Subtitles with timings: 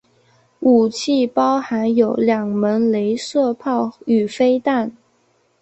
[0.61, 4.95] 武器包含有两门雷射炮与飞弹。